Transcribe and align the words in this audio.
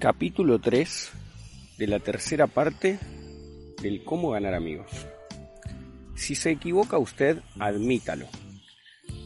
Capítulo 0.00 0.58
3 0.58 1.12
de 1.76 1.86
la 1.86 1.98
tercera 1.98 2.46
parte 2.46 2.98
del 3.82 4.02
cómo 4.02 4.30
ganar 4.30 4.54
amigos. 4.54 4.88
Si 6.14 6.34
se 6.34 6.52
equivoca 6.52 6.96
usted, 6.96 7.42
admítalo. 7.58 8.24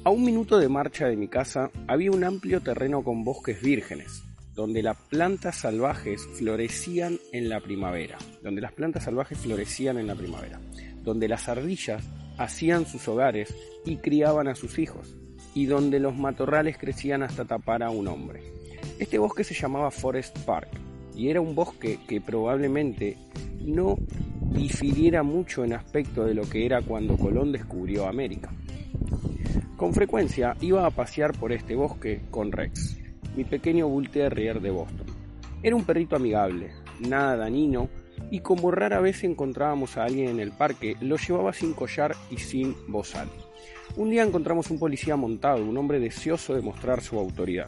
A 0.03 0.11
un 0.11 0.25
minuto 0.25 0.59
de 0.59 0.69
marcha 0.69 1.07
de 1.07 1.17
mi 1.17 1.29
casa 1.29 1.71
había 1.87 2.11
un 2.11 2.25
amplio 2.25 2.61
terreno 2.61 3.05
con 3.05 3.23
bosques 3.23 3.63
vírgenes, 3.63 4.25
donde 4.57 4.83
las 4.83 4.97
plantas 4.97 5.59
salvajes 5.59 6.27
florecían 6.37 7.21
en 7.33 7.49
la 7.49 7.61
primavera, 7.61 8.19
donde 8.43 8.61
las 8.61 8.73
plantas 8.73 9.05
salvajes 9.05 9.39
florecían 9.39 9.97
en 9.99 10.09
la 10.09 10.17
primavera, 10.17 10.61
donde 11.05 11.29
las 11.29 11.49
ardillas 11.49 12.03
hacían 12.37 12.85
sus 12.85 13.07
hogares 13.07 13.55
y 13.85 13.99
criaban 13.99 14.49
a 14.49 14.57
sus 14.57 14.81
hijos, 14.81 15.15
y 15.55 15.67
donde 15.67 16.01
los 16.01 16.17
matorrales 16.17 16.79
crecían 16.79 17.23
hasta 17.23 17.45
tapar 17.45 17.85
a 17.85 17.91
un 17.91 18.09
hombre. 18.09 18.64
Este 18.99 19.19
bosque 19.19 19.45
se 19.45 19.55
llamaba 19.55 19.91
Forest 19.91 20.39
Park 20.41 20.69
y 21.15 21.29
era 21.29 21.41
un 21.41 21.55
bosque 21.55 21.99
que 22.07 22.21
probablemente 22.21 23.17
no 23.61 23.97
difiriera 24.51 25.23
mucho 25.23 25.65
en 25.65 25.73
aspecto 25.73 26.25
de 26.25 26.35
lo 26.35 26.49
que 26.49 26.67
era 26.67 26.83
cuando 26.83 27.17
Colón 27.17 27.53
descubrió 27.53 28.07
América. 28.07 28.51
Con 29.77 29.93
frecuencia 29.95 30.57
iba 30.61 30.87
a 30.87 30.91
pasear 30.91 31.33
por 31.33 31.53
este 31.53 31.75
bosque 31.75 32.23
con 32.31 32.53
Rex, 32.53 32.97
mi 33.37 33.45
pequeño 33.45 33.89
Bull 33.89 34.11
Terrier 34.11 34.61
de 34.61 34.71
Boston. 34.71 35.07
Era 35.63 35.77
un 35.77 35.85
perrito 35.85 36.17
amigable, 36.17 36.71
nada 37.01 37.37
dañino, 37.37 37.89
y 38.31 38.41
como 38.41 38.71
rara 38.71 39.01
vez 39.01 39.25
encontrábamos 39.25 39.97
a 39.97 40.05
alguien 40.05 40.29
en 40.29 40.41
el 40.41 40.53
parque, 40.53 40.97
lo 41.01 41.17
llevaba 41.17 41.53
sin 41.53 41.73
collar 41.73 42.15
y 42.31 42.39
sin 42.39 42.75
bozal. 42.89 43.29
Un 43.97 44.11
día 44.11 44.23
encontramos 44.23 44.71
un 44.71 44.79
policía 44.79 45.17
montado, 45.17 45.65
un 45.65 45.77
hombre 45.77 46.01
deseoso 46.01 46.55
de 46.55 46.63
mostrar 46.63 47.01
su 47.01 47.19
autoridad. 47.19 47.67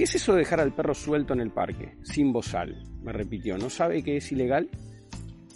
¿Qué 0.00 0.04
es 0.04 0.14
eso 0.14 0.32
de 0.32 0.38
dejar 0.38 0.60
al 0.60 0.72
perro 0.72 0.94
suelto 0.94 1.34
en 1.34 1.40
el 1.40 1.50
parque, 1.50 1.98
sin 2.04 2.32
bozal? 2.32 2.82
me 3.02 3.12
repitió. 3.12 3.58
¿No 3.58 3.68
sabe 3.68 4.02
que 4.02 4.16
es 4.16 4.32
ilegal? 4.32 4.70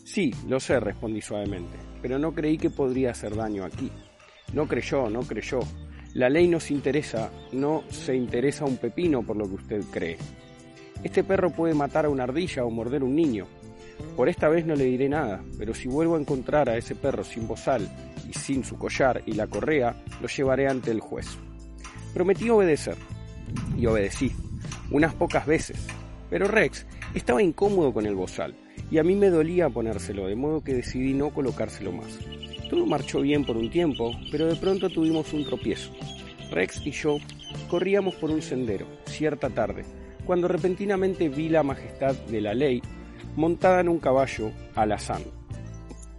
Sí, 0.05 0.35
lo 0.47 0.61
sé, 0.61 0.79
respondí 0.81 1.23
suavemente, 1.23 1.79
pero 2.03 2.19
no 2.19 2.35
creí 2.35 2.59
que 2.59 2.69
podría 2.69 3.13
hacer 3.13 3.35
daño 3.35 3.65
aquí. 3.65 3.91
No 4.53 4.69
creyó, 4.69 5.09
no 5.09 5.21
creyó. 5.21 5.61
La 6.13 6.29
ley 6.29 6.47
nos 6.47 6.71
interesa, 6.71 7.31
no 7.53 7.85
se 7.89 8.15
interesa 8.15 8.67
un 8.67 8.77
pepino 8.77 9.23
por 9.23 9.39
lo 9.39 9.49
que 9.49 9.55
usted 9.55 9.83
cree. 9.91 10.19
Este 11.03 11.25
perro 11.25 11.49
puede 11.49 11.73
matar 11.73 12.05
a 12.05 12.11
una 12.11 12.25
ardilla 12.25 12.67
o 12.67 12.71
morder 12.71 13.03
un 13.03 13.17
niño. 13.17 13.47
Por 14.15 14.29
esta 14.29 14.51
vez 14.51 14.67
no 14.67 14.75
le 14.75 14.85
diré 14.85 15.09
nada, 15.09 15.43
pero 15.57 15.73
si 15.73 15.89
vuelvo 15.89 16.17
a 16.17 16.21
encontrar 16.21 16.69
a 16.69 16.77
ese 16.77 16.95
perro 16.95 17.25
sin 17.25 17.49
bozal 17.49 17.89
y 18.29 18.35
sin 18.35 18.63
su 18.63 18.77
collar 18.77 19.23
y 19.25 19.33
la 19.33 19.47
correa, 19.47 19.97
lo 20.21 20.29
llevaré 20.29 20.69
ante 20.69 20.91
el 20.91 21.01
juez. 21.01 21.29
Prometí 22.13 22.51
obedecer, 22.51 22.97
y 23.77 23.87
obedecí, 23.87 24.33
unas 24.91 25.15
pocas 25.15 25.47
veces, 25.47 25.79
pero 26.31 26.49
Rex 26.49 26.87
estaba 27.15 27.43
incómodo 27.43 27.93
con 27.93 28.07
el 28.07 28.15
bozal, 28.15 28.55
y 28.91 28.99
a 28.99 29.05
mí 29.05 29.15
me 29.15 29.31
dolía 29.31 29.69
ponérselo, 29.71 30.27
de 30.27 30.37
modo 30.37 30.63
que 30.63 30.75
decidí 30.75 31.15
no 31.15 31.31
colocárselo 31.31 31.93
más. 31.93 32.19
Todo 32.71 32.87
marchó 32.87 33.21
bien 33.21 33.45
por 33.45 33.57
un 33.57 33.71
tiempo, 33.71 34.13
pero 34.31 34.47
de 34.47 34.57
pronto 34.57 34.91
tuvimos 34.91 35.33
un 35.33 35.45
tropiezo. 35.45 35.93
Rex 36.51 36.85
y 36.85 36.91
yo 36.91 37.19
corríamos 37.69 38.15
por 38.17 38.31
un 38.31 38.43
sendero, 38.43 38.87
cierta 39.07 39.51
tarde, 39.51 39.85
cuando 40.25 40.49
repentinamente 40.49 41.29
vi 41.29 41.49
la 41.49 41.63
majestad 41.63 42.15
de 42.15 42.41
la 42.41 42.55
ley 42.55 42.83
montada 43.37 43.81
en 43.81 43.89
un 43.89 43.99
caballo 43.99 44.51
alazán. 44.75 45.23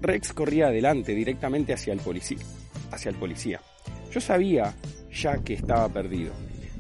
Rex 0.01 0.33
corría 0.33 0.67
adelante 0.67 1.13
directamente 1.15 1.73
hacia 1.73 1.93
el 1.93 1.99
policía. 1.99 2.37
Hacia 2.91 3.09
el 3.09 3.15
policía. 3.15 3.61
Yo 4.11 4.21
sabía 4.21 4.73
ya 5.11 5.37
que 5.43 5.53
estaba 5.53 5.89
perdido. 5.89 6.33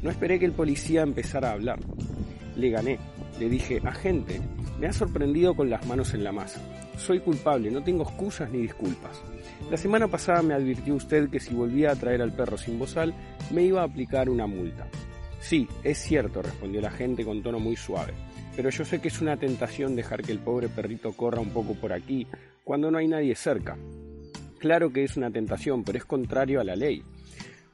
No 0.05 0.11
esperé 0.11 0.37
que 0.37 0.45
el 0.45 0.51
policía 0.51 1.01
empezara 1.01 1.49
a 1.49 1.53
hablar. 1.53 1.79
Le 2.55 2.69
gané. 2.69 2.99
Le 3.39 3.49
dije, 3.49 3.81
agente, 3.83 4.39
me 4.79 4.85
ha 4.85 4.93
sorprendido 4.93 5.55
con 5.55 5.67
las 5.67 5.83
manos 5.87 6.13
en 6.13 6.23
la 6.23 6.31
masa. 6.31 6.61
Soy 6.95 7.21
culpable, 7.21 7.71
no 7.71 7.81
tengo 7.81 8.03
excusas 8.03 8.51
ni 8.51 8.59
disculpas. 8.59 9.23
La 9.71 9.77
semana 9.77 10.07
pasada 10.07 10.43
me 10.43 10.53
advirtió 10.53 10.93
usted 10.93 11.27
que 11.31 11.39
si 11.39 11.55
volvía 11.55 11.89
a 11.89 11.95
traer 11.95 12.21
al 12.21 12.33
perro 12.33 12.55
sin 12.55 12.77
bozal, 12.77 13.15
me 13.49 13.63
iba 13.63 13.81
a 13.81 13.85
aplicar 13.85 14.29
una 14.29 14.45
multa. 14.45 14.87
Sí, 15.39 15.67
es 15.83 15.97
cierto, 15.97 16.43
respondió 16.43 16.81
el 16.81 16.85
agente 16.85 17.25
con 17.25 17.41
tono 17.41 17.59
muy 17.59 17.75
suave, 17.75 18.13
pero 18.55 18.69
yo 18.69 18.85
sé 18.85 19.01
que 19.01 19.07
es 19.07 19.21
una 19.21 19.37
tentación 19.37 19.95
dejar 19.95 20.21
que 20.21 20.33
el 20.33 20.39
pobre 20.39 20.69
perrito 20.69 21.13
corra 21.13 21.41
un 21.41 21.49
poco 21.49 21.73
por 21.73 21.91
aquí 21.91 22.27
cuando 22.63 22.91
no 22.91 22.99
hay 22.99 23.07
nadie 23.07 23.33
cerca. 23.33 23.75
Claro 24.59 24.93
que 24.93 25.03
es 25.03 25.17
una 25.17 25.31
tentación, 25.31 25.83
pero 25.83 25.97
es 25.97 26.05
contrario 26.05 26.61
a 26.61 26.63
la 26.63 26.75
ley. 26.75 27.01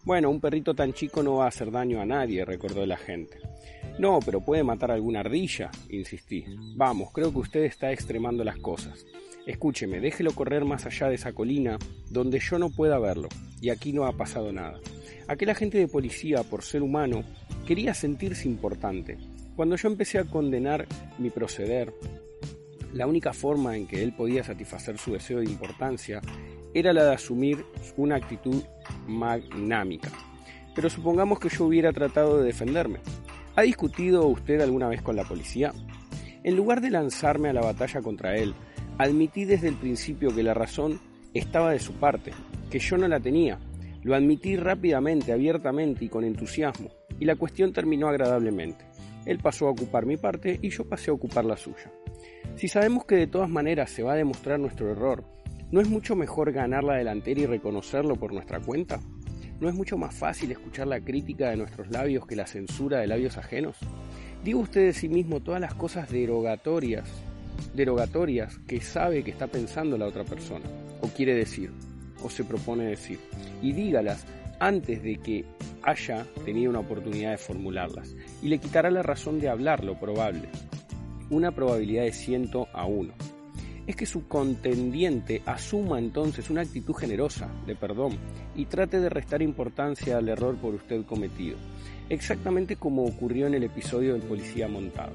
Bueno, 0.04 0.32
un 0.32 0.42
perrito 0.42 0.74
tan 0.74 0.94
chico 0.94 1.22
no 1.22 1.36
va 1.36 1.46
a 1.46 1.50
hacer 1.50 1.70
daño 1.70 2.02
a 2.02 2.06
nadie, 2.06 2.44
recordó 2.44 2.84
el 2.84 2.92
agente. 2.92 3.38
No, 4.00 4.20
pero 4.26 4.42
puede 4.42 4.64
matar 4.64 4.90
a 4.90 4.96
alguna 4.96 5.20
ardilla, 5.20 5.70
insistí. 5.90 6.44
Vamos, 6.76 7.12
creo 7.12 7.32
que 7.32 7.38
usted 7.38 7.64
está 7.66 7.92
extremando 7.92 8.44
las 8.44 8.58
cosas. 8.58 9.06
Escúcheme, 9.46 10.00
déjelo 10.00 10.34
correr 10.34 10.66
más 10.66 10.86
allá 10.88 11.08
de 11.08 11.16
esa 11.16 11.34
colina 11.34 11.78
donde 12.10 12.40
yo 12.40 12.58
no 12.58 12.72
pueda 12.72 12.98
verlo, 12.98 13.30
y 13.60 13.70
aquí 13.70 13.94
no 13.94 14.06
ha 14.06 14.18
pasado 14.18 14.52
nada. 14.52 14.80
Aquel 15.28 15.50
agente 15.52 15.78
de 15.78 15.88
policía, 15.88 16.44
por 16.44 16.64
ser 16.64 16.82
humano, 16.82 17.24
quería 17.68 17.94
sentirse 17.94 18.48
importante. 18.48 19.18
Cuando 19.56 19.76
yo 19.76 19.88
empecé 19.88 20.18
a 20.18 20.26
condenar 20.26 20.88
mi 21.20 21.30
proceder, 21.30 21.94
la 22.94 23.08
única 23.08 23.34
forma 23.34 23.78
en 23.78 23.88
que 23.88 24.02
él 24.02 24.14
podía 24.14 24.44
satisfacer 24.44 24.98
su 24.98 25.14
deseo 25.14 25.40
de 25.40 25.46
importancia 25.46 26.22
era 26.74 26.92
la 26.92 27.06
de 27.06 27.14
asumir 27.14 27.66
una 27.98 28.16
actitud 28.16 28.64
magnámica. 29.12 30.10
Pero 30.74 30.90
supongamos 30.90 31.40
que 31.40 31.50
yo 31.50 31.66
hubiera 31.66 31.92
tratado 31.92 32.40
de 32.40 32.46
defenderme. 32.46 33.00
¿Ha 33.56 33.64
discutido 33.64 34.26
usted 34.28 34.62
alguna 34.62 34.88
vez 34.88 35.02
con 35.02 35.16
la 35.16 35.26
policía? 35.26 35.74
En 36.44 36.56
lugar 36.56 36.82
de 36.82 36.90
lanzarme 36.90 37.50
a 37.50 37.54
la 37.54 37.62
batalla 37.62 38.02
contra 38.02 38.36
él, 38.36 38.56
admití 38.98 39.46
desde 39.46 39.68
el 39.68 39.76
principio 39.76 40.34
que 40.34 40.44
la 40.44 40.54
razón 40.54 41.00
estaba 41.34 41.72
de 41.72 41.80
su 41.80 41.94
parte, 41.94 42.32
que 42.70 42.80
yo 42.80 42.98
no 42.98 43.08
la 43.08 43.20
tenía. 43.20 43.60
Lo 44.04 44.16
admití 44.16 44.56
rápidamente, 44.56 45.32
abiertamente 45.32 46.06
y 46.06 46.10
con 46.10 46.24
entusiasmo, 46.24 46.90
y 47.20 47.26
la 47.26 47.36
cuestión 47.36 47.74
terminó 47.74 48.08
agradablemente. 48.08 48.86
Él 49.26 49.38
pasó 49.38 49.68
a 49.68 49.72
ocupar 49.72 50.06
mi 50.06 50.18
parte 50.18 50.58
y 50.62 50.70
yo 50.70 50.84
pasé 50.86 51.12
a 51.12 51.14
ocupar 51.14 51.46
la 51.46 51.58
suya. 51.58 51.92
Si 52.56 52.68
sabemos 52.68 53.06
que 53.06 53.16
de 53.16 53.28
todas 53.28 53.50
maneras 53.50 53.92
se 53.92 54.04
va 54.04 54.14
a 54.14 54.18
demostrar 54.18 54.60
nuestro 54.60 54.92
error, 54.92 55.24
¿no 55.72 55.80
es 55.80 55.90
mucho 55.90 56.16
mejor 56.16 56.52
ganar 56.52 56.84
la 56.84 56.96
delantera 56.96 57.42
y 57.42 57.46
reconocerlo 57.46 58.16
por 58.16 58.34
nuestra 58.34 58.60
cuenta? 58.60 59.00
¿No 59.60 59.70
es 59.70 59.76
mucho 59.76 59.98
más 59.98 60.14
fácil 60.14 60.52
escuchar 60.52 60.88
la 60.88 61.00
crítica 61.00 61.50
de 61.50 61.58
nuestros 61.58 61.90
labios 61.90 62.26
que 62.26 62.36
la 62.36 62.46
censura 62.46 63.00
de 63.00 63.08
labios 63.08 63.38
ajenos? 63.38 63.78
Diga 64.44 64.60
usted 64.60 64.88
de 64.88 64.94
sí 64.94 65.08
mismo 65.08 65.40
todas 65.40 65.62
las 65.62 65.74
cosas 65.74 66.10
derogatorias, 66.10 67.10
derogatorias 67.74 68.58
que 68.68 68.82
sabe 68.82 69.24
que 69.24 69.32
está 69.32 69.48
pensando 69.48 69.98
la 69.98 70.08
otra 70.08 70.26
persona, 70.26 70.66
o 71.00 71.08
quiere 71.08 71.36
decir, 71.36 71.72
o 72.22 72.30
se 72.30 72.44
propone 72.44 72.86
decir, 72.86 73.20
y 73.62 73.72
dígalas 73.72 74.26
antes 74.60 75.02
de 75.04 75.18
que 75.18 75.46
haya 75.84 76.26
tenido 76.44 76.70
una 76.70 76.80
oportunidad 76.80 77.32
de 77.32 77.38
formularlas, 77.38 78.16
y 78.42 78.50
le 78.50 78.58
quitará 78.58 78.92
la 78.92 79.04
razón 79.04 79.40
de 79.40 79.50
hablar 79.50 79.84
lo 79.84 79.98
probable, 79.98 80.50
una 81.30 81.52
probabilidad 81.52 82.04
de 82.04 82.14
ciento 82.14 82.68
a 82.74 82.86
uno. 82.86 83.14
Es 83.88 83.96
que 83.96 84.06
su 84.06 84.28
contendiente 84.28 85.42
asuma 85.46 86.00
entonces 86.00 86.50
una 86.50 86.62
actitud 86.62 86.94
generosa 86.94 87.50
de 87.66 87.76
perdón 87.76 88.18
y 88.56 88.66
trate 88.66 89.00
de 89.00 89.10
restar 89.10 89.42
importancia 89.42 90.18
al 90.18 90.30
error 90.30 90.56
por 90.56 90.76
usted 90.76 91.04
cometido, 91.06 91.58
exactamente 92.10 92.76
como 92.76 93.04
ocurrió 93.06 93.48
en 93.48 93.56
el 93.56 93.64
episodio 93.64 94.14
del 94.14 94.22
policía 94.22 94.68
montado. 94.68 95.14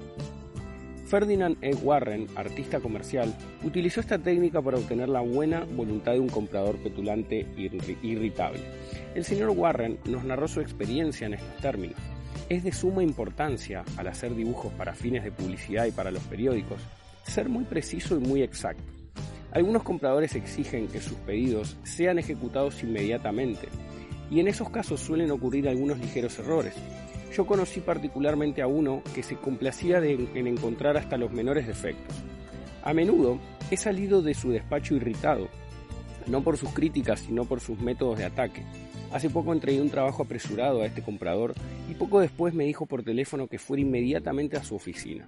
Ferdinand 1.07 1.57
E. 1.63 1.73
Warren, 1.73 2.27
artista 2.35 2.81
comercial, 2.81 3.33
utilizó 3.63 4.01
esta 4.01 4.19
técnica 4.19 4.61
para 4.61 4.79
obtener 4.79 5.09
la 5.09 5.21
buena 5.21 5.65
voluntad 5.65 6.13
de 6.13 6.21
un 6.21 6.29
comprador 6.29 6.77
petulante 6.79 7.47
e 7.57 7.71
irritable. 8.03 8.61
El 9.15 9.25
señor 9.25 9.51
Warren 9.51 9.99
nos 10.07 10.25
narró 10.25 10.49
su 10.49 10.61
experiencia 10.61 11.29
en 11.29 11.35
estos 11.35 11.57
términos. 11.59 11.97
Es 12.49 12.65
de 12.65 12.73
suma 12.73 13.05
importancia, 13.05 13.85
al 13.97 14.09
hacer 14.09 14.35
dibujos 14.35 14.73
para 14.73 14.95
fines 14.95 15.23
de 15.23 15.31
publicidad 15.31 15.87
y 15.87 15.93
para 15.93 16.11
los 16.11 16.25
periódicos, 16.25 16.81
ser 17.27 17.49
muy 17.49 17.65
preciso 17.65 18.17
y 18.17 18.21
muy 18.21 18.43
exacto. 18.43 18.83
Algunos 19.53 19.83
compradores 19.83 20.35
exigen 20.35 20.89
que 20.89 21.01
sus 21.01 21.17
pedidos 21.19 21.77
sean 21.83 22.19
ejecutados 22.19 22.83
inmediatamente, 22.83 23.69
y 24.31 24.41
en 24.41 24.49
esos 24.49 24.71
casos 24.71 25.01
suelen 25.01 25.31
ocurrir 25.31 25.69
algunos 25.69 25.99
ligeros 25.99 26.39
errores. 26.39 26.75
Yo 27.35 27.47
conocí 27.47 27.81
particularmente 27.81 28.63
a 28.63 28.67
uno 28.67 29.03
que 29.15 29.23
se 29.23 29.37
complacía 29.37 29.99
en 29.99 30.47
encontrar 30.47 30.97
hasta 30.97 31.17
los 31.17 31.33
menores 31.33 31.67
defectos. 31.67 32.17
A 32.83 32.93
menudo 32.93 33.39
he 33.71 33.77
salido 33.77 34.23
de 34.23 34.35
su 34.35 34.51
despacho 34.51 34.95
irritado, 34.95 35.49
no 36.27 36.43
por 36.43 36.57
sus 36.57 36.71
críticas, 36.71 37.21
sino 37.21 37.45
por 37.45 37.61
sus 37.61 37.79
métodos 37.79 38.19
de 38.19 38.25
ataque. 38.25 38.63
Hace 39.13 39.31
poco 39.31 39.53
entregué 39.53 39.81
un 39.81 39.91
trabajo 39.91 40.23
apresurado 40.23 40.83
a 40.83 40.87
este 40.87 41.03
comprador 41.03 41.55
y 41.91 41.95
poco 41.95 42.21
después 42.21 42.53
me 42.55 42.65
dijo 42.65 42.87
por 42.87 43.03
teléfono 43.03 43.47
que 43.47 43.59
fuera 43.59 43.81
inmediatamente 43.81 44.57
a 44.57 44.65
su 44.65 44.75
oficina. 44.75 45.27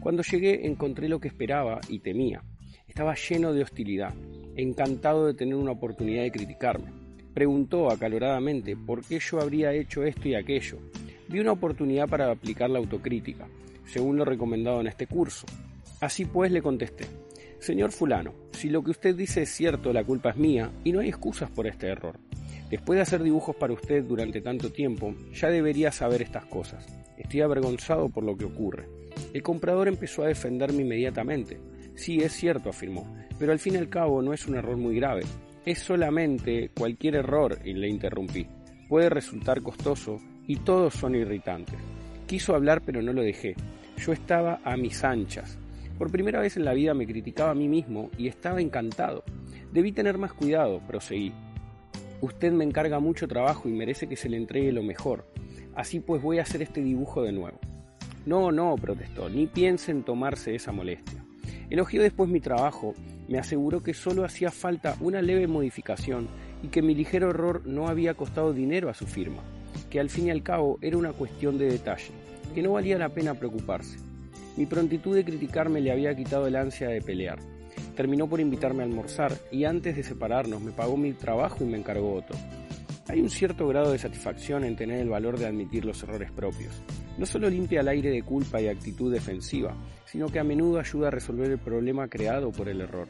Cuando 0.00 0.22
llegué 0.22 0.66
encontré 0.66 1.08
lo 1.08 1.20
que 1.20 1.28
esperaba 1.28 1.80
y 1.88 2.00
temía. 2.00 2.42
Estaba 2.88 3.14
lleno 3.14 3.52
de 3.52 3.62
hostilidad, 3.62 4.14
encantado 4.56 5.26
de 5.26 5.34
tener 5.34 5.54
una 5.54 5.72
oportunidad 5.72 6.22
de 6.22 6.32
criticarme. 6.32 6.90
Preguntó 7.34 7.92
acaloradamente 7.92 8.76
por 8.76 9.04
qué 9.04 9.20
yo 9.20 9.40
habría 9.40 9.72
hecho 9.72 10.02
esto 10.02 10.26
y 10.26 10.34
aquello. 10.34 10.78
Vi 11.28 11.38
una 11.38 11.52
oportunidad 11.52 12.08
para 12.08 12.30
aplicar 12.30 12.70
la 12.70 12.78
autocrítica. 12.78 13.46
según 13.84 14.18
lo 14.18 14.24
recomendado 14.26 14.82
en 14.82 14.86
este 14.86 15.06
curso. 15.06 15.46
Así 16.00 16.26
pues 16.26 16.52
le 16.52 16.60
contesté, 16.60 17.06
Señor 17.58 17.90
fulano, 17.90 18.34
si 18.52 18.68
lo 18.68 18.82
que 18.82 18.90
usted 18.90 19.16
dice 19.16 19.42
es 19.42 19.50
cierto, 19.50 19.92
la 19.92 20.04
culpa 20.04 20.30
es 20.30 20.36
mía 20.36 20.70
y 20.84 20.92
no 20.92 21.00
hay 21.00 21.08
excusas 21.08 21.50
por 21.50 21.66
este 21.66 21.88
error. 21.88 22.18
Después 22.70 22.98
de 22.98 23.02
hacer 23.02 23.22
dibujos 23.22 23.56
para 23.56 23.72
usted 23.72 24.04
durante 24.04 24.40
tanto 24.42 24.70
tiempo, 24.70 25.14
ya 25.32 25.48
debería 25.48 25.90
saber 25.90 26.20
estas 26.22 26.44
cosas. 26.46 26.86
Estoy 27.16 27.40
avergonzado 27.40 28.10
por 28.10 28.24
lo 28.24 28.36
que 28.36 28.44
ocurre. 28.44 28.88
El 29.32 29.42
comprador 29.42 29.88
empezó 29.88 30.22
a 30.22 30.28
defenderme 30.28 30.82
inmediatamente. 30.82 31.58
Sí, 31.94 32.18
es 32.18 32.32
cierto, 32.32 32.70
afirmó, 32.70 33.12
pero 33.38 33.52
al 33.52 33.58
fin 33.58 33.74
y 33.74 33.78
al 33.78 33.88
cabo 33.88 34.22
no 34.22 34.32
es 34.32 34.46
un 34.46 34.56
error 34.56 34.76
muy 34.76 34.96
grave. 34.96 35.22
Es 35.64 35.80
solamente 35.80 36.70
cualquier 36.76 37.16
error, 37.16 37.58
y 37.64 37.72
le 37.72 37.88
interrumpí. 37.88 38.46
Puede 38.88 39.10
resultar 39.10 39.62
costoso 39.62 40.18
y 40.46 40.56
todos 40.56 40.94
son 40.94 41.14
irritantes. 41.14 41.78
Quiso 42.26 42.54
hablar 42.54 42.82
pero 42.84 43.02
no 43.02 43.12
lo 43.12 43.22
dejé. 43.22 43.54
Yo 43.98 44.12
estaba 44.12 44.60
a 44.64 44.76
mis 44.76 45.02
anchas. 45.04 45.58
Por 45.98 46.12
primera 46.12 46.40
vez 46.40 46.56
en 46.56 46.64
la 46.64 46.72
vida 46.72 46.94
me 46.94 47.06
criticaba 47.06 47.50
a 47.50 47.54
mí 47.54 47.68
mismo 47.68 48.10
y 48.16 48.28
estaba 48.28 48.60
encantado. 48.60 49.24
Debí 49.72 49.92
tener 49.92 50.16
más 50.16 50.32
cuidado, 50.32 50.80
proseguí. 50.86 51.32
Usted 52.20 52.52
me 52.52 52.64
encarga 52.64 52.98
mucho 52.98 53.28
trabajo 53.28 53.68
y 53.68 53.72
merece 53.72 54.08
que 54.08 54.16
se 54.16 54.28
le 54.28 54.36
entregue 54.36 54.72
lo 54.72 54.82
mejor. 54.82 55.24
Así 55.74 56.00
pues 56.00 56.20
voy 56.20 56.38
a 56.40 56.42
hacer 56.42 56.62
este 56.62 56.82
dibujo 56.82 57.22
de 57.22 57.30
nuevo. 57.30 57.58
No, 58.26 58.50
no, 58.50 58.74
protestó, 58.76 59.30
ni 59.30 59.46
piense 59.46 59.92
en 59.92 60.02
tomarse 60.02 60.54
esa 60.54 60.72
molestia. 60.72 61.24
Elogió 61.70 62.02
después 62.02 62.28
mi 62.28 62.40
trabajo, 62.40 62.94
me 63.28 63.38
aseguró 63.38 63.82
que 63.82 63.94
solo 63.94 64.24
hacía 64.24 64.50
falta 64.50 64.96
una 65.00 65.22
leve 65.22 65.46
modificación 65.46 66.28
y 66.62 66.68
que 66.68 66.82
mi 66.82 66.94
ligero 66.94 67.30
error 67.30 67.62
no 67.66 67.86
había 67.86 68.14
costado 68.14 68.52
dinero 68.52 68.88
a 68.88 68.94
su 68.94 69.06
firma, 69.06 69.42
que 69.88 70.00
al 70.00 70.10
fin 70.10 70.26
y 70.26 70.30
al 70.30 70.42
cabo 70.42 70.78
era 70.82 70.96
una 70.96 71.12
cuestión 71.12 71.56
de 71.56 71.66
detalle, 71.66 72.10
que 72.54 72.62
no 72.62 72.72
valía 72.72 72.98
la 72.98 73.10
pena 73.10 73.34
preocuparse. 73.34 73.98
Mi 74.56 74.66
prontitud 74.66 75.14
de 75.14 75.24
criticarme 75.24 75.80
le 75.80 75.92
había 75.92 76.16
quitado 76.16 76.48
el 76.48 76.56
ansia 76.56 76.88
de 76.88 77.00
pelear. 77.00 77.38
Terminó 77.98 78.28
por 78.28 78.38
invitarme 78.38 78.84
a 78.84 78.86
almorzar 78.86 79.32
y 79.50 79.64
antes 79.64 79.96
de 79.96 80.04
separarnos 80.04 80.62
me 80.62 80.70
pagó 80.70 80.96
mi 80.96 81.14
trabajo 81.14 81.64
y 81.64 81.66
me 81.66 81.78
encargó 81.78 82.14
otro. 82.14 82.38
Hay 83.08 83.20
un 83.20 83.28
cierto 83.28 83.66
grado 83.66 83.90
de 83.90 83.98
satisfacción 83.98 84.62
en 84.62 84.76
tener 84.76 85.00
el 85.00 85.08
valor 85.08 85.36
de 85.36 85.46
admitir 85.46 85.84
los 85.84 86.00
errores 86.04 86.30
propios. 86.30 86.80
No 87.18 87.26
solo 87.26 87.50
limpia 87.50 87.80
el 87.80 87.88
aire 87.88 88.10
de 88.10 88.22
culpa 88.22 88.60
y 88.60 88.68
actitud 88.68 89.12
defensiva, 89.12 89.74
sino 90.04 90.28
que 90.28 90.38
a 90.38 90.44
menudo 90.44 90.78
ayuda 90.78 91.08
a 91.08 91.10
resolver 91.10 91.50
el 91.50 91.58
problema 91.58 92.06
creado 92.06 92.52
por 92.52 92.68
el 92.68 92.82
error. 92.82 93.08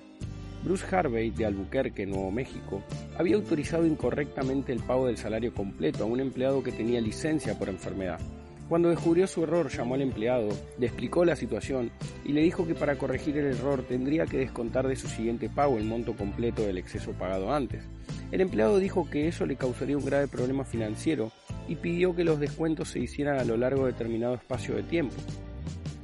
Bruce 0.64 0.86
Harvey, 0.90 1.32
de 1.32 1.44
Albuquerque, 1.44 2.06
Nuevo 2.06 2.30
México, 2.30 2.82
había 3.18 3.36
autorizado 3.36 3.84
incorrectamente 3.84 4.72
el 4.72 4.80
pago 4.80 5.06
del 5.06 5.18
salario 5.18 5.52
completo 5.52 6.04
a 6.04 6.06
un 6.06 6.20
empleado 6.20 6.62
que 6.62 6.72
tenía 6.72 7.02
licencia 7.02 7.58
por 7.58 7.68
enfermedad. 7.68 8.20
Cuando 8.68 8.90
descubrió 8.90 9.26
su 9.26 9.44
error, 9.44 9.70
llamó 9.70 9.94
al 9.94 10.02
empleado, 10.02 10.50
le 10.78 10.86
explicó 10.86 11.24
la 11.24 11.36
situación 11.36 11.90
y 12.22 12.32
le 12.32 12.42
dijo 12.42 12.66
que 12.66 12.74
para 12.74 12.98
corregir 12.98 13.38
el 13.38 13.46
error 13.46 13.82
tendría 13.82 14.26
que 14.26 14.36
descontar 14.36 14.86
de 14.86 14.96
su 14.96 15.08
siguiente 15.08 15.48
pago 15.48 15.78
el 15.78 15.84
monto 15.84 16.14
completo 16.14 16.62
del 16.62 16.76
exceso 16.76 17.12
pagado 17.12 17.54
antes. 17.54 17.82
El 18.30 18.42
empleado 18.42 18.78
dijo 18.78 19.08
que 19.08 19.26
eso 19.26 19.46
le 19.46 19.56
causaría 19.56 19.96
un 19.96 20.04
grave 20.04 20.28
problema 20.28 20.64
financiero 20.64 21.32
y 21.66 21.76
pidió 21.76 22.14
que 22.14 22.24
los 22.24 22.38
descuentos 22.38 22.90
se 22.90 23.00
hicieran 23.00 23.38
a 23.38 23.44
lo 23.44 23.56
largo 23.56 23.86
de 23.86 23.92
determinado 23.92 24.34
espacio 24.34 24.76
de 24.76 24.82
tiempo. 24.82 25.16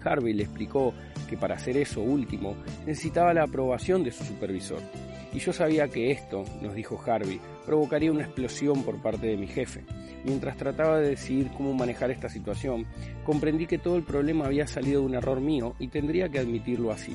Harvey 0.02 0.32
le 0.32 0.44
explicó 0.44 0.94
que 1.28 1.36
para 1.36 1.56
hacer 1.56 1.76
eso 1.76 2.00
último 2.00 2.56
necesitaba 2.86 3.34
la 3.34 3.44
aprobación 3.44 4.02
de 4.04 4.10
su 4.10 4.24
supervisor. 4.24 4.80
Y 5.34 5.38
yo 5.38 5.52
sabía 5.52 5.88
que 5.88 6.10
esto, 6.12 6.44
nos 6.62 6.74
dijo 6.74 6.98
Harvey, 7.04 7.40
provocaría 7.66 8.10
una 8.10 8.24
explosión 8.24 8.84
por 8.84 9.02
parte 9.02 9.26
de 9.26 9.36
mi 9.36 9.48
jefe. 9.48 9.84
Mientras 10.24 10.56
trataba 10.56 10.98
de 10.98 11.10
decidir 11.10 11.50
cómo 11.56 11.74
manejar 11.74 12.10
esta 12.10 12.30
situación, 12.30 12.86
comprendí 13.24 13.66
que 13.66 13.78
todo 13.78 13.96
el 13.96 14.04
problema 14.04 14.46
había 14.46 14.66
salido 14.66 15.00
de 15.00 15.06
un 15.06 15.14
error 15.14 15.40
mío 15.40 15.74
y 15.78 15.88
tendría 15.88 16.30
que 16.30 16.38
admitirlo 16.38 16.90
así. 16.90 17.14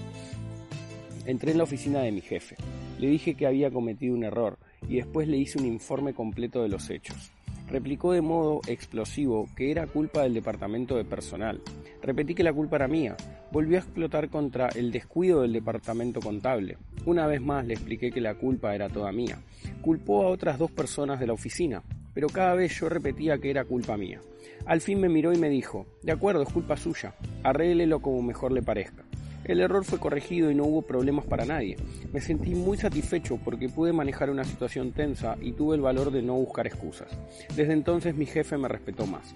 Entré 1.26 1.52
en 1.52 1.58
la 1.58 1.64
oficina 1.64 2.02
de 2.02 2.12
mi 2.12 2.22
jefe. 2.22 2.56
Le 3.00 3.08
dije 3.08 3.36
que 3.36 3.48
había 3.48 3.72
cometido 3.72 4.16
un 4.16 4.24
error 4.24 4.58
y 4.88 4.98
después 4.98 5.28
le 5.28 5.38
hice 5.38 5.60
un 5.60 5.66
informe 5.66 6.14
completo 6.14 6.62
de 6.62 6.70
los 6.70 6.90
hechos. 6.90 7.32
Replicó 7.70 8.14
de 8.14 8.22
modo 8.22 8.62
explosivo 8.68 9.48
que 9.56 9.70
era 9.70 9.86
culpa 9.86 10.24
del 10.24 10.34
departamento 10.34 10.96
de 10.96 11.06
personal. 11.06 11.62
Repetí 12.02 12.34
que 12.34 12.44
la 12.44 12.54
culpa 12.54 12.78
era 12.78 12.88
mía. 12.88 13.16
Volvió 13.52 13.78
a 13.78 13.82
explotar 13.82 14.30
contra 14.30 14.70
el 14.70 14.92
descuido 14.92 15.42
del 15.42 15.54
departamento 15.54 16.20
contable. 16.20 16.78
Una 17.06 17.28
vez 17.28 17.42
más 17.42 17.66
le 17.66 17.74
expliqué 17.74 18.12
que 18.12 18.22
la 18.22 18.36
culpa 18.36 18.74
era 18.74 18.90
toda 18.90 19.12
mía. 19.12 19.40
Culpó 19.82 20.24
a 20.24 20.30
otras 20.30 20.58
dos 20.58 20.72
personas 20.72 21.20
de 21.20 21.28
la 21.28 21.34
oficina, 21.34 21.84
pero 22.19 22.33
cada 22.33 22.54
vez 22.54 22.77
yo 22.77 22.89
repetía 22.89 23.38
que 23.38 23.50
era 23.50 23.63
culpa 23.63 23.95
mía. 23.95 24.19
Al 24.66 24.81
fin 24.81 25.00
me 25.00 25.07
miró 25.07 25.31
y 25.31 25.38
me 25.38 25.48
dijo, 25.48 25.86
de 26.04 26.12
acuerdo, 26.12 26.42
es 26.42 26.51
culpa 26.51 26.75
suya, 26.75 27.16
arréglelo 27.44 28.01
como 28.01 28.21
mejor 28.21 28.51
le 28.51 28.62
parezca. 28.62 29.06
El 29.45 29.62
error 29.62 29.86
fue 29.86 30.00
corregido 30.00 30.51
y 30.51 30.54
no 30.54 30.66
hubo 30.66 30.81
problemas 30.81 31.24
para 31.24 31.45
nadie. 31.45 31.77
Me 32.12 32.19
sentí 32.19 32.56
muy 32.56 32.77
satisfecho 32.77 33.39
porque 33.42 33.69
pude 33.69 33.94
manejar 33.94 34.30
una 34.31 34.44
situación 34.44 34.92
tensa 34.92 35.38
y 35.39 35.54
tuve 35.54 35.77
el 35.77 35.81
valor 35.81 36.12
de 36.12 36.21
no 36.21 36.33
buscar 36.33 36.68
excusas. 36.68 37.07
Desde 37.56 37.71
entonces 37.71 38.13
mi 38.16 38.25
jefe 38.25 38.57
me 38.57 38.68
respetó 38.68 39.06
más. 39.06 39.33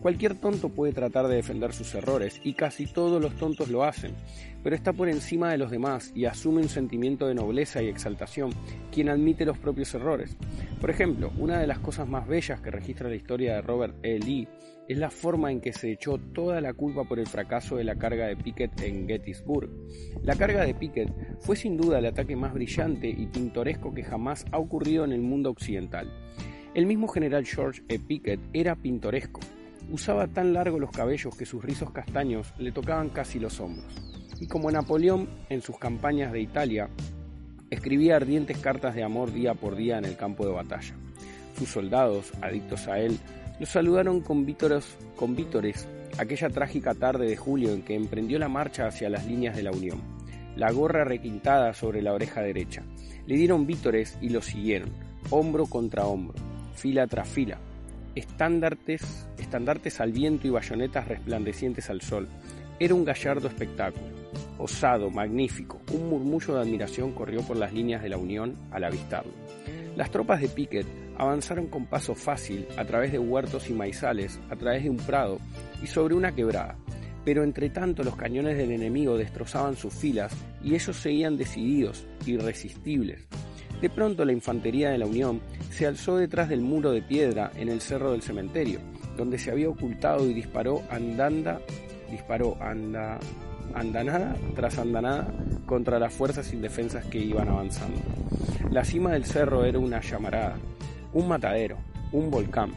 Cualquier 0.00 0.34
tonto 0.34 0.68
puede 0.68 0.92
tratar 0.92 1.28
de 1.28 1.36
defender 1.36 1.72
sus 1.72 1.94
errores 1.94 2.40
y 2.42 2.54
casi 2.54 2.86
todos 2.86 3.22
los 3.22 3.36
tontos 3.36 3.68
lo 3.68 3.84
hacen, 3.84 4.16
pero 4.62 4.74
está 4.74 4.92
por 4.92 5.08
encima 5.08 5.50
de 5.50 5.58
los 5.58 5.70
demás 5.70 6.10
y 6.14 6.24
asume 6.24 6.62
un 6.62 6.68
sentimiento 6.68 7.28
de 7.28 7.36
nobleza 7.36 7.82
y 7.82 7.88
exaltación 7.88 8.50
quien 8.90 9.08
admite 9.08 9.44
los 9.44 9.58
propios 9.58 9.94
errores. 9.94 10.36
Por 10.80 10.90
ejemplo, 10.90 11.32
una 11.38 11.60
de 11.60 11.68
las 11.68 11.78
cosas 11.78 12.08
más 12.08 12.26
bellas 12.26 12.60
que 12.60 12.72
registra 12.72 13.08
la 13.08 13.14
historia 13.14 13.54
de 13.54 13.62
Robert 13.62 13.94
E. 14.02 14.18
Lee 14.18 14.48
es 14.88 14.98
la 14.98 15.10
forma 15.10 15.52
en 15.52 15.60
que 15.60 15.72
se 15.72 15.92
echó 15.92 16.18
toda 16.18 16.60
la 16.60 16.74
culpa 16.74 17.04
por 17.04 17.20
el 17.20 17.28
fracaso 17.28 17.76
de 17.76 17.84
la 17.84 17.94
carga 17.94 18.26
de 18.26 18.36
Pickett 18.36 18.80
en 18.82 19.06
Gettysburg. 19.06 19.70
La 20.22 20.34
carga 20.34 20.66
de 20.66 20.74
Pickett 20.74 21.12
fue 21.40 21.54
sin 21.54 21.76
duda 21.76 22.00
el 22.00 22.06
ataque 22.06 22.34
más 22.34 22.52
brillante 22.52 23.08
y 23.08 23.26
pintoresco 23.26 23.94
que 23.94 24.02
jamás 24.02 24.44
ha 24.50 24.58
ocurrido 24.58 25.04
en 25.04 25.12
el 25.12 25.20
mundo 25.20 25.50
occidental. 25.50 26.10
El 26.74 26.86
mismo 26.86 27.06
general 27.06 27.44
George 27.44 27.82
E. 27.86 27.98
Pickett 27.98 28.40
era 28.54 28.74
pintoresco. 28.74 29.40
Usaba 29.90 30.26
tan 30.26 30.54
largos 30.54 30.80
los 30.80 30.90
cabellos 30.90 31.36
que 31.36 31.44
sus 31.44 31.62
rizos 31.62 31.90
castaños 31.90 32.54
le 32.56 32.72
tocaban 32.72 33.10
casi 33.10 33.38
los 33.38 33.60
hombros. 33.60 33.94
Y 34.40 34.46
como 34.46 34.70
Napoleón 34.70 35.28
en 35.50 35.60
sus 35.60 35.76
campañas 35.78 36.32
de 36.32 36.40
Italia, 36.40 36.88
escribía 37.68 38.16
ardientes 38.16 38.56
cartas 38.56 38.94
de 38.94 39.04
amor 39.04 39.34
día 39.34 39.52
por 39.52 39.76
día 39.76 39.98
en 39.98 40.06
el 40.06 40.16
campo 40.16 40.46
de 40.46 40.52
batalla. 40.52 40.94
Sus 41.58 41.68
soldados, 41.68 42.32
adictos 42.40 42.88
a 42.88 42.98
él, 42.98 43.18
lo 43.60 43.66
saludaron 43.66 44.22
con 44.22 44.46
vítores, 44.46 44.96
con 45.14 45.36
vítores 45.36 45.86
aquella 46.16 46.48
trágica 46.48 46.94
tarde 46.94 47.26
de 47.26 47.36
julio 47.36 47.74
en 47.74 47.82
que 47.82 47.94
emprendió 47.94 48.38
la 48.38 48.48
marcha 48.48 48.86
hacia 48.86 49.10
las 49.10 49.26
líneas 49.26 49.56
de 49.56 49.62
la 49.62 49.72
Unión, 49.72 50.00
la 50.56 50.72
gorra 50.72 51.04
requintada 51.04 51.74
sobre 51.74 52.00
la 52.00 52.14
oreja 52.14 52.40
derecha. 52.40 52.82
Le 53.26 53.36
dieron 53.36 53.66
vítores 53.66 54.16
y 54.22 54.30
lo 54.30 54.40
siguieron, 54.40 54.90
hombro 55.30 55.66
contra 55.66 56.06
hombro, 56.06 56.51
fila 56.74 57.06
tras 57.06 57.28
fila, 57.28 57.58
estandartes, 58.14 59.28
estandartes 59.38 60.00
al 60.00 60.12
viento 60.12 60.46
y 60.46 60.50
bayonetas 60.50 61.08
resplandecientes 61.08 61.90
al 61.90 62.00
sol. 62.00 62.28
Era 62.78 62.94
un 62.94 63.04
gallardo 63.04 63.48
espectáculo, 63.48 64.06
osado, 64.58 65.10
magnífico. 65.10 65.80
Un 65.92 66.08
murmullo 66.08 66.54
de 66.54 66.62
admiración 66.62 67.12
corrió 67.12 67.42
por 67.42 67.56
las 67.56 67.72
líneas 67.72 68.02
de 68.02 68.08
la 68.08 68.16
Unión 68.16 68.56
al 68.70 68.84
avistarlo. 68.84 69.32
Las 69.96 70.10
tropas 70.10 70.40
de 70.40 70.48
Pickett 70.48 70.86
avanzaron 71.18 71.66
con 71.66 71.86
paso 71.86 72.14
fácil 72.14 72.66
a 72.76 72.84
través 72.84 73.12
de 73.12 73.18
huertos 73.18 73.68
y 73.68 73.74
maizales, 73.74 74.40
a 74.50 74.56
través 74.56 74.84
de 74.84 74.90
un 74.90 74.96
prado 74.96 75.38
y 75.82 75.86
sobre 75.86 76.14
una 76.14 76.34
quebrada. 76.34 76.76
Pero 77.24 77.44
entre 77.44 77.70
tanto 77.70 78.02
los 78.02 78.16
cañones 78.16 78.56
del 78.56 78.72
enemigo 78.72 79.16
destrozaban 79.16 79.76
sus 79.76 79.94
filas 79.94 80.34
y 80.62 80.74
ellos 80.74 80.96
seguían 80.96 81.36
decididos, 81.36 82.06
irresistibles. 82.26 83.28
De 83.82 83.90
pronto 83.90 84.24
la 84.24 84.30
infantería 84.30 84.90
de 84.90 84.98
la 84.98 85.06
Unión 85.06 85.40
se 85.70 85.88
alzó 85.88 86.16
detrás 86.16 86.48
del 86.48 86.60
muro 86.60 86.92
de 86.92 87.02
piedra 87.02 87.50
en 87.56 87.68
el 87.68 87.80
cerro 87.80 88.12
del 88.12 88.22
cementerio, 88.22 88.78
donde 89.16 89.38
se 89.38 89.50
había 89.50 89.68
ocultado 89.68 90.24
y 90.30 90.32
disparó 90.32 90.82
andanda, 90.88 91.60
disparó 92.08 92.56
anda, 92.60 93.18
andanada 93.74 94.36
tras 94.54 94.78
andanada 94.78 95.34
contra 95.66 95.98
las 95.98 96.14
fuerzas 96.14 96.52
indefensas 96.52 97.04
que 97.06 97.18
iban 97.18 97.48
avanzando. 97.48 97.98
La 98.70 98.84
cima 98.84 99.14
del 99.14 99.24
cerro 99.24 99.64
era 99.64 99.80
una 99.80 100.00
llamarada, 100.00 100.54
un 101.12 101.26
matadero, 101.26 101.78
un 102.12 102.30
volcán. 102.30 102.70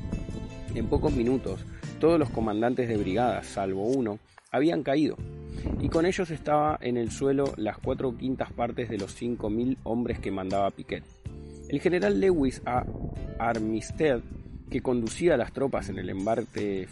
En 0.74 0.88
pocos 0.88 1.13
minutos, 1.13 1.63
todos 2.00 2.17
los 2.17 2.31
comandantes 2.31 2.88
de 2.88 2.97
brigadas, 2.97 3.45
salvo 3.45 3.83
uno, 3.83 4.17
habían 4.50 4.81
caído, 4.81 5.17
y 5.79 5.89
con 5.89 6.05
ellos 6.05 6.29
estaba 6.31 6.77
en 6.81 6.97
el 6.97 7.12
suelo 7.12 7.53
las 7.57 7.77
cuatro 7.77 8.17
quintas 8.17 8.51
partes 8.51 8.89
de 8.89 8.97
los 8.97 9.13
cinco 9.13 9.50
mil 9.50 9.77
hombres 9.83 10.19
que 10.19 10.31
mandaba 10.31 10.71
Piquet. 10.71 11.03
El 11.69 11.79
general 11.79 12.19
Lewis. 12.19 12.62
Armistead, 13.38 14.21
que 14.69 14.81
conducía 14.81 15.33
a 15.33 15.38
las 15.38 15.51
tropas 15.51 15.89
en 15.89 16.00
el 16.00 16.09
embate 16.09 16.88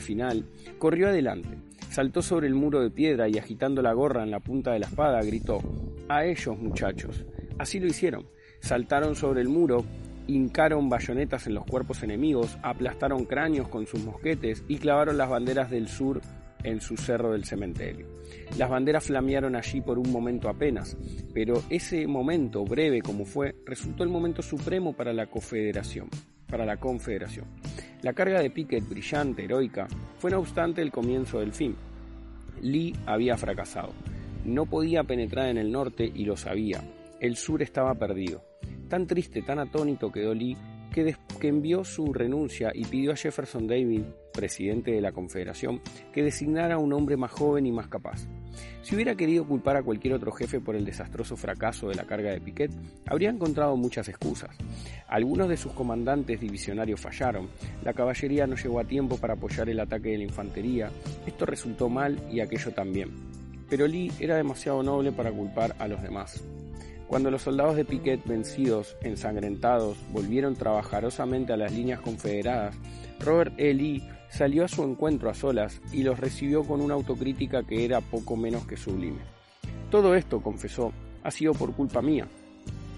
final, 0.00 0.44
corrió 0.78 1.08
adelante, 1.08 1.58
saltó 1.90 2.22
sobre 2.22 2.46
el 2.46 2.54
muro 2.54 2.80
de 2.80 2.90
piedra 2.90 3.28
y 3.28 3.38
agitando 3.38 3.82
la 3.82 3.92
gorra 3.92 4.22
en 4.22 4.30
la 4.30 4.40
punta 4.40 4.72
de 4.72 4.80
la 4.80 4.86
espada 4.86 5.22
gritó, 5.22 5.60
A 6.08 6.24
ellos 6.24 6.58
muchachos. 6.58 7.24
Así 7.58 7.78
lo 7.78 7.86
hicieron. 7.86 8.26
Saltaron 8.60 9.14
sobre 9.14 9.42
el 9.42 9.48
muro, 9.48 9.84
hincaron 10.26 10.88
bayonetas 10.88 11.46
en 11.46 11.54
los 11.54 11.64
cuerpos 11.64 12.02
enemigos, 12.02 12.58
aplastaron 12.62 13.24
cráneos 13.26 13.68
con 13.68 13.86
sus 13.86 14.02
mosquetes 14.04 14.64
y 14.68 14.78
clavaron 14.78 15.18
las 15.18 15.28
banderas 15.28 15.70
del 15.70 15.88
sur 15.88 16.20
en 16.64 16.80
su 16.80 16.96
cerro 16.96 17.32
del 17.32 17.44
cementerio. 17.44 18.08
Las 18.58 18.68
banderas 18.68 19.04
flamearon 19.04 19.54
allí 19.54 19.80
por 19.80 19.98
un 19.98 20.10
momento 20.10 20.48
apenas, 20.48 20.96
pero 21.32 21.62
ese 21.70 22.06
momento, 22.06 22.64
breve 22.64 23.00
como 23.02 23.24
fue, 23.24 23.54
resultó 23.64 24.02
el 24.02 24.08
momento 24.08 24.42
supremo 24.42 24.94
para 24.94 25.12
la 25.12 25.26
confederación. 25.26 26.08
La 28.02 28.12
carga 28.12 28.40
de 28.40 28.50
Pickett, 28.50 28.88
brillante, 28.88 29.44
heroica, 29.44 29.86
fue 30.18 30.30
no 30.30 30.38
obstante 30.38 30.82
el 30.82 30.90
comienzo 30.90 31.40
del 31.40 31.52
fin. 31.52 31.76
Lee 32.60 32.94
había 33.06 33.36
fracasado. 33.36 33.92
No 34.44 34.66
podía 34.66 35.04
penetrar 35.04 35.48
en 35.48 35.58
el 35.58 35.72
norte 35.72 36.10
y 36.14 36.24
lo 36.24 36.36
sabía. 36.36 36.82
El 37.20 37.36
sur 37.36 37.62
estaba 37.62 37.94
perdido. 37.94 38.44
Tan 38.88 39.06
triste, 39.06 39.42
tan 39.42 39.58
atónito 39.58 40.12
quedó 40.12 40.34
Lee 40.34 40.56
que, 40.92 41.48
envió 41.48 41.84
su 41.84 42.12
renuncia 42.12 42.70
y 42.72 42.84
pidió 42.84 43.12
a 43.12 43.16
Jefferson 43.16 43.66
Davis, 43.66 44.04
presidente 44.34 44.90
de 44.90 45.00
la 45.00 45.12
Confederación, 45.12 45.80
que 46.12 46.22
designara 46.22 46.74
a 46.74 46.78
un 46.78 46.92
hombre 46.92 47.16
más 47.16 47.30
joven 47.30 47.64
y 47.64 47.72
más 47.72 47.88
capaz. 47.88 48.26
Si 48.82 48.94
hubiera 48.94 49.14
querido 49.14 49.46
culpar 49.46 49.76
a 49.76 49.82
cualquier 49.82 50.14
otro 50.14 50.30
jefe 50.32 50.60
por 50.60 50.76
el 50.76 50.84
desastroso 50.84 51.36
fracaso 51.36 51.88
de 51.88 51.94
la 51.94 52.04
carga 52.04 52.30
de 52.30 52.40
Piquet, 52.40 52.70
habría 53.06 53.30
encontrado 53.30 53.76
muchas 53.76 54.08
excusas. 54.08 54.50
Algunos 55.08 55.48
de 55.48 55.56
sus 55.56 55.72
comandantes 55.72 56.40
divisionarios 56.40 57.00
fallaron, 57.00 57.48
la 57.82 57.94
caballería 57.94 58.46
no 58.46 58.56
llegó 58.56 58.80
a 58.80 58.84
tiempo 58.84 59.16
para 59.16 59.34
apoyar 59.34 59.70
el 59.70 59.80
ataque 59.80 60.10
de 60.10 60.18
la 60.18 60.24
infantería, 60.24 60.90
esto 61.26 61.46
resultó 61.46 61.88
mal 61.88 62.20
y 62.30 62.40
aquello 62.40 62.72
también. 62.72 63.10
Pero 63.70 63.86
Lee 63.86 64.12
era 64.20 64.36
demasiado 64.36 64.82
noble 64.82 65.12
para 65.12 65.32
culpar 65.32 65.74
a 65.78 65.88
los 65.88 66.02
demás. 66.02 66.44
Cuando 67.06 67.30
los 67.30 67.42
soldados 67.42 67.76
de 67.76 67.84
Piquet, 67.84 68.24
vencidos, 68.24 68.96
ensangrentados, 69.02 69.96
volvieron 70.10 70.56
trabajosamente 70.56 71.52
a 71.52 71.56
las 71.56 71.72
líneas 71.72 72.00
confederadas, 72.00 72.76
Robert 73.20 73.54
E. 73.56 73.72
Lee 73.72 74.08
salió 74.36 74.64
a 74.64 74.68
su 74.68 74.82
encuentro 74.82 75.30
a 75.30 75.34
solas 75.34 75.80
y 75.92 76.02
los 76.02 76.18
recibió 76.18 76.64
con 76.64 76.80
una 76.80 76.94
autocrítica 76.94 77.62
que 77.62 77.84
era 77.84 78.00
poco 78.00 78.36
menos 78.36 78.66
que 78.66 78.76
sublime. 78.76 79.20
Todo 79.90 80.16
esto, 80.16 80.42
confesó, 80.42 80.92
ha 81.22 81.30
sido 81.30 81.54
por 81.54 81.72
culpa 81.72 82.02
mía. 82.02 82.26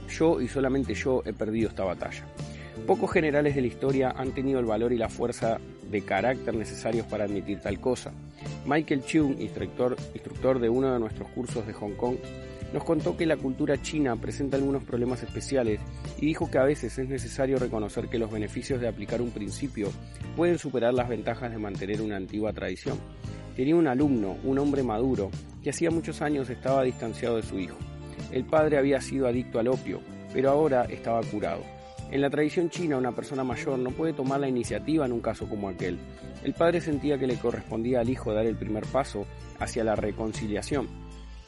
Yo 0.08 0.40
y 0.40 0.48
solamente 0.48 0.94
yo 0.94 1.22
he 1.26 1.34
perdido 1.34 1.68
esta 1.68 1.84
batalla. 1.84 2.24
Pocos 2.86 3.12
generales 3.12 3.54
de 3.54 3.60
la 3.60 3.66
historia 3.66 4.14
han 4.16 4.32
tenido 4.32 4.60
el 4.60 4.66
valor 4.66 4.92
y 4.94 4.96
la 4.96 5.10
fuerza 5.10 5.58
de 5.90 6.02
carácter 6.02 6.54
necesarios 6.54 7.06
para 7.06 7.24
admitir 7.24 7.60
tal 7.60 7.80
cosa. 7.80 8.12
Michael 8.64 9.04
Chung, 9.04 9.38
instructor, 9.38 9.94
instructor 10.14 10.58
de 10.58 10.70
uno 10.70 10.92
de 10.92 11.00
nuestros 11.00 11.28
cursos 11.30 11.66
de 11.66 11.74
Hong 11.74 11.96
Kong, 11.96 12.16
nos 12.72 12.84
contó 12.84 13.16
que 13.16 13.26
la 13.26 13.36
cultura 13.36 13.80
china 13.80 14.16
presenta 14.16 14.56
algunos 14.56 14.82
problemas 14.82 15.22
especiales 15.22 15.80
y 16.18 16.26
dijo 16.26 16.50
que 16.50 16.58
a 16.58 16.64
veces 16.64 16.98
es 16.98 17.08
necesario 17.08 17.58
reconocer 17.58 18.08
que 18.08 18.18
los 18.18 18.30
beneficios 18.30 18.80
de 18.80 18.88
aplicar 18.88 19.22
un 19.22 19.30
principio 19.30 19.90
pueden 20.34 20.58
superar 20.58 20.92
las 20.92 21.08
ventajas 21.08 21.50
de 21.50 21.58
mantener 21.58 22.02
una 22.02 22.16
antigua 22.16 22.52
tradición. 22.52 22.98
Tenía 23.54 23.76
un 23.76 23.86
alumno, 23.86 24.36
un 24.44 24.58
hombre 24.58 24.82
maduro, 24.82 25.30
que 25.62 25.70
hacía 25.70 25.90
muchos 25.90 26.20
años 26.20 26.50
estaba 26.50 26.82
distanciado 26.82 27.36
de 27.36 27.42
su 27.42 27.58
hijo. 27.58 27.76
El 28.30 28.44
padre 28.44 28.78
había 28.78 29.00
sido 29.00 29.26
adicto 29.26 29.58
al 29.58 29.68
opio, 29.68 30.00
pero 30.32 30.50
ahora 30.50 30.84
estaba 30.84 31.22
curado. 31.22 31.62
En 32.10 32.20
la 32.20 32.30
tradición 32.30 32.70
china, 32.70 32.98
una 32.98 33.12
persona 33.12 33.42
mayor 33.42 33.78
no 33.78 33.90
puede 33.90 34.12
tomar 34.12 34.40
la 34.40 34.48
iniciativa 34.48 35.06
en 35.06 35.12
un 35.12 35.20
caso 35.20 35.48
como 35.48 35.68
aquel. 35.68 35.98
El 36.44 36.52
padre 36.52 36.80
sentía 36.80 37.18
que 37.18 37.26
le 37.26 37.36
correspondía 37.36 38.00
al 38.00 38.10
hijo 38.10 38.32
dar 38.32 38.46
el 38.46 38.56
primer 38.56 38.84
paso 38.86 39.26
hacia 39.58 39.82
la 39.82 39.96
reconciliación 39.96 41.05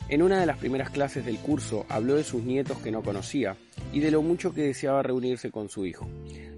en 0.09 0.23
una 0.23 0.41
de 0.41 0.47
las 0.47 0.57
primeras 0.57 0.91
clases 0.91 1.25
del 1.27 1.38
curso 1.38 1.85
habló 1.88 2.15
de 2.15 2.25
sus 2.25 2.43
nietos 2.43 2.79
que 2.79 2.91
no 2.91 3.03
conocía 3.03 3.57
y 3.93 4.00
de 4.00 4.11
lo 4.11 4.23
mucho 4.23 4.55
que 4.55 4.62
deseaba 4.62 5.03
reunirse 5.03 5.50
con 5.50 5.69
su 5.69 5.85
hijo. 5.85 6.09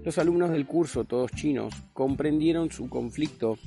Los 0.03 0.17
alumnos 0.17 0.51
del 0.51 0.65
curso, 0.65 1.03
todos 1.03 1.31
chinos, 1.31 1.73
comprendieron 1.93 2.71
su 2.71 2.89
conflicto 2.89 3.57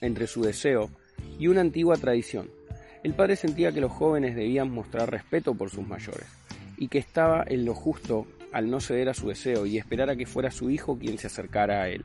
entre 0.00 0.28
su 0.28 0.42
deseo 0.42 0.90
y 1.38 1.48
una 1.48 1.62
antigua 1.62 1.96
tradición. 1.96 2.48
El 3.02 3.14
padre 3.14 3.34
sentía 3.34 3.72
que 3.72 3.80
los 3.80 3.92
jóvenes 3.92 4.36
debían 4.36 4.70
mostrar 4.70 5.10
respeto 5.10 5.54
por 5.54 5.70
sus 5.70 5.86
mayores 5.86 6.26
y 6.76 6.88
que 6.88 6.98
estaba 6.98 7.44
en 7.46 7.64
lo 7.64 7.74
justo 7.74 8.26
al 8.52 8.70
no 8.70 8.80
ceder 8.80 9.08
a 9.08 9.14
su 9.14 9.28
deseo 9.28 9.66
y 9.66 9.78
esperar 9.78 10.10
a 10.10 10.16
que 10.16 10.26
fuera 10.26 10.50
su 10.50 10.70
hijo 10.70 10.96
quien 10.96 11.18
se 11.18 11.26
acercara 11.26 11.82
a 11.82 11.88
él. 11.88 12.04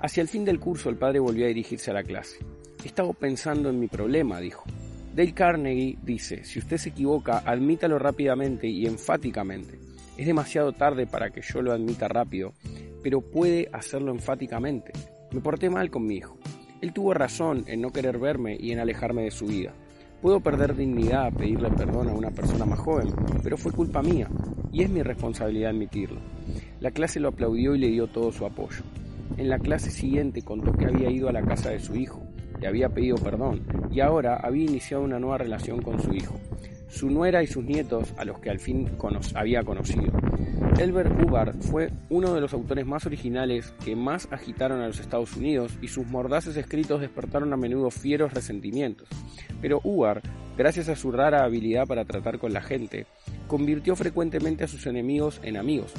Hacia 0.00 0.20
el 0.20 0.28
fin 0.28 0.44
del 0.44 0.58
curso 0.58 0.90
el 0.90 0.96
padre 0.96 1.20
volvió 1.20 1.44
a 1.44 1.48
dirigirse 1.48 1.90
a 1.90 1.94
la 1.94 2.02
clase. 2.02 2.38
He 2.82 2.88
estado 2.88 3.14
pensando 3.14 3.70
en 3.70 3.80
mi 3.80 3.86
problema, 3.86 4.40
dijo. 4.40 4.64
Dale 5.14 5.32
Carnegie 5.32 5.96
dice, 6.02 6.42
si 6.42 6.58
usted 6.58 6.76
se 6.76 6.88
equivoca, 6.88 7.38
admítalo 7.46 8.00
rápidamente 8.00 8.66
y 8.66 8.84
enfáticamente. 8.84 9.78
Es 10.16 10.26
demasiado 10.26 10.72
tarde 10.72 11.06
para 11.06 11.30
que 11.30 11.40
yo 11.40 11.62
lo 11.62 11.72
admita 11.72 12.08
rápido, 12.08 12.52
pero 13.00 13.20
puede 13.20 13.68
hacerlo 13.72 14.10
enfáticamente. 14.10 14.90
Me 15.30 15.40
porté 15.40 15.70
mal 15.70 15.88
con 15.88 16.04
mi 16.04 16.16
hijo. 16.16 16.36
Él 16.80 16.92
tuvo 16.92 17.14
razón 17.14 17.62
en 17.68 17.80
no 17.80 17.92
querer 17.92 18.18
verme 18.18 18.56
y 18.58 18.72
en 18.72 18.80
alejarme 18.80 19.22
de 19.22 19.30
su 19.30 19.46
vida. 19.46 19.72
Puedo 20.20 20.40
perder 20.40 20.74
dignidad 20.74 21.26
a 21.26 21.30
pedirle 21.30 21.70
perdón 21.70 22.08
a 22.08 22.14
una 22.14 22.32
persona 22.32 22.64
más 22.66 22.80
joven, 22.80 23.14
pero 23.40 23.56
fue 23.56 23.70
culpa 23.70 24.02
mía, 24.02 24.28
y 24.72 24.82
es 24.82 24.90
mi 24.90 25.04
responsabilidad 25.04 25.70
admitirlo. 25.70 26.20
La 26.80 26.90
clase 26.90 27.20
lo 27.20 27.28
aplaudió 27.28 27.76
y 27.76 27.78
le 27.78 27.88
dio 27.88 28.08
todo 28.08 28.32
su 28.32 28.46
apoyo. 28.46 28.82
En 29.36 29.48
la 29.48 29.60
clase 29.60 29.92
siguiente 29.92 30.42
contó 30.42 30.72
que 30.72 30.86
había 30.86 31.08
ido 31.08 31.28
a 31.28 31.32
la 31.32 31.42
casa 31.42 31.70
de 31.70 31.78
su 31.78 31.94
hijo, 31.94 32.20
había 32.66 32.88
pedido 32.88 33.16
perdón 33.16 33.62
y 33.90 34.00
ahora 34.00 34.36
había 34.36 34.64
iniciado 34.64 35.02
una 35.02 35.18
nueva 35.18 35.38
relación 35.38 35.82
con 35.82 36.00
su 36.00 36.12
hijo, 36.12 36.38
su 36.88 37.10
nuera 37.10 37.42
y 37.42 37.46
sus 37.46 37.64
nietos 37.64 38.14
a 38.16 38.24
los 38.24 38.38
que 38.40 38.50
al 38.50 38.60
fin 38.60 38.90
había 39.34 39.62
conocido. 39.62 40.12
Elbert 40.78 41.12
Hubbard 41.22 41.56
fue 41.60 41.90
uno 42.10 42.34
de 42.34 42.40
los 42.40 42.52
autores 42.52 42.84
más 42.84 43.06
originales 43.06 43.72
que 43.84 43.94
más 43.94 44.26
agitaron 44.32 44.80
a 44.80 44.88
los 44.88 44.98
Estados 44.98 45.36
Unidos 45.36 45.78
y 45.80 45.88
sus 45.88 46.06
mordaces 46.06 46.56
escritos 46.56 47.00
despertaron 47.00 47.52
a 47.52 47.56
menudo 47.56 47.90
fieros 47.90 48.34
resentimientos. 48.34 49.08
Pero 49.60 49.80
Hubbard, 49.84 50.22
gracias 50.58 50.88
a 50.88 50.96
su 50.96 51.12
rara 51.12 51.44
habilidad 51.44 51.86
para 51.86 52.04
tratar 52.04 52.38
con 52.38 52.52
la 52.52 52.60
gente, 52.60 53.06
convirtió 53.46 53.94
frecuentemente 53.94 54.64
a 54.64 54.68
sus 54.68 54.86
enemigos 54.86 55.40
en 55.44 55.56
amigos. 55.56 55.92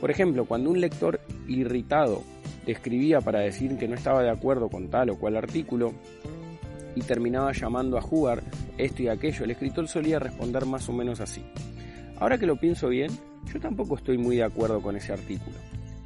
Por 0.00 0.10
ejemplo, 0.10 0.44
cuando 0.44 0.70
un 0.70 0.80
lector 0.80 1.20
irritado 1.48 2.22
escribía 2.70 3.20
para 3.20 3.40
decir 3.40 3.76
que 3.76 3.88
no 3.88 3.94
estaba 3.94 4.22
de 4.22 4.30
acuerdo 4.30 4.68
con 4.68 4.88
tal 4.88 5.10
o 5.10 5.18
cual 5.18 5.36
artículo 5.36 5.92
y 6.94 7.02
terminaba 7.02 7.52
llamando 7.52 7.96
a 7.96 8.02
jugar 8.02 8.42
esto 8.78 9.02
y 9.02 9.08
aquello, 9.08 9.44
el 9.44 9.50
escritor 9.52 9.88
solía 9.88 10.18
responder 10.18 10.66
más 10.66 10.88
o 10.88 10.92
menos 10.92 11.20
así. 11.20 11.42
Ahora 12.18 12.38
que 12.38 12.46
lo 12.46 12.56
pienso 12.56 12.88
bien, 12.88 13.10
yo 13.52 13.60
tampoco 13.60 13.96
estoy 13.96 14.18
muy 14.18 14.36
de 14.36 14.44
acuerdo 14.44 14.80
con 14.82 14.96
ese 14.96 15.12
artículo. 15.12 15.56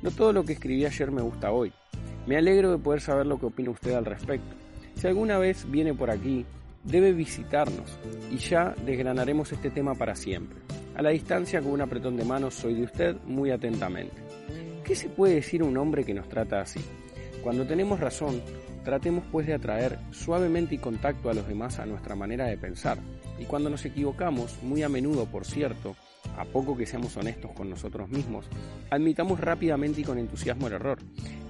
No 0.03 0.11
todo 0.11 0.33
lo 0.33 0.45
que 0.45 0.53
escribí 0.53 0.85
ayer 0.85 1.11
me 1.11 1.23
gusta 1.23 1.51
hoy. 1.51 1.73
Me 2.27 2.37
alegro 2.37 2.71
de 2.71 2.79
poder 2.79 3.01
saber 3.01 3.27
lo 3.27 3.39
que 3.39 3.47
opina 3.47 3.71
usted 3.71 3.95
al 3.95 4.05
respecto. 4.05 4.55
Si 4.95 5.07
alguna 5.07 5.39
vez 5.39 5.69
viene 5.71 5.95
por 5.95 6.11
aquí, 6.11 6.45
debe 6.85 7.13
visitarnos 7.13 7.99
y 8.31 8.37
ya 8.37 8.75
desgranaremos 8.85 9.53
este 9.53 9.71
tema 9.71 9.95
para 9.95 10.15
siempre. 10.15 10.59
A 10.95 11.03
la 11.03 11.11
distancia 11.11 11.61
con 11.61 11.73
un 11.73 11.81
apretón 11.81 12.17
de 12.17 12.25
manos 12.25 12.55
soy 12.55 12.75
de 12.75 12.85
usted 12.85 13.17
muy 13.27 13.51
atentamente. 13.51 14.15
¿Qué 14.85 14.95
se 14.95 15.09
puede 15.09 15.37
decir 15.37 15.63
a 15.63 15.65
un 15.65 15.79
hombre 15.79 16.05
que 16.05 16.13
nos 16.13 16.29
trata 16.29 16.61
así? 16.61 16.79
Cuando 17.43 17.67
tenemos 17.67 18.01
razón, 18.01 18.43
tratemos 18.85 19.25
pues 19.33 19.47
de 19.47 19.55
atraer 19.55 19.99
suavemente 20.11 20.75
y 20.75 20.79
contacto 20.79 21.31
a 21.31 21.35
los 21.35 21.49
demás 21.49 21.79
a 21.79 21.87
nuestra 21.87 22.15
manera 22.15 22.45
de 22.47 22.59
pensar. 22.59 22.99
Y 23.39 23.47
cuando 23.47 23.71
nos 23.71 23.87
equivocamos, 23.87 24.63
muy 24.63 24.83
a 24.83 24.91
menudo 24.91 25.25
por 25.25 25.47
cierto, 25.47 25.97
a 26.37 26.45
poco 26.45 26.77
que 26.77 26.85
seamos 26.85 27.17
honestos 27.17 27.53
con 27.53 27.71
nosotros 27.71 28.11
mismos, 28.11 28.47
admitamos 28.91 29.41
rápidamente 29.41 30.03
y 30.03 30.05
con 30.05 30.19
entusiasmo 30.19 30.67
el 30.67 30.75
error. 30.75 30.99